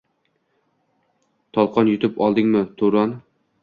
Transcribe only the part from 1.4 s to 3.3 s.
Tolqon yutib oldingmi Turon?